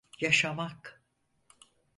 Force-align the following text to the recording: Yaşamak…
Yaşamak… 0.19 1.01